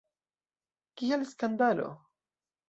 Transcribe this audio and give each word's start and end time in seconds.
Kial 1.01 1.27
skandalo? 1.33 1.93